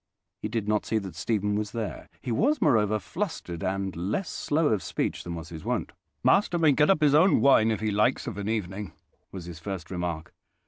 He 0.41 0.47
did 0.47 0.67
not 0.67 0.83
see 0.83 0.97
that 0.97 1.13
Stephen 1.13 1.53
was 1.55 1.73
there: 1.73 2.09
he 2.23 2.31
was, 2.31 2.59
moreover, 2.59 2.97
flustered 2.97 3.63
and 3.63 3.95
less 3.95 4.31
slow 4.31 4.69
of 4.69 4.81
speech 4.81 5.23
than 5.23 5.35
was 5.35 5.49
his 5.49 5.63
wont. 5.63 5.91
"Master 6.23 6.57
may 6.57 6.71
get 6.71 6.89
up 6.89 7.01
his 7.03 7.13
own 7.13 7.39
wine, 7.39 7.69
if 7.69 7.81
he 7.81 7.91
likes, 7.91 8.25
of 8.25 8.39
an 8.39 8.49
evening," 8.49 8.93
was 9.31 9.45
his 9.45 9.59
first 9.59 9.91
remark. 9.91 10.33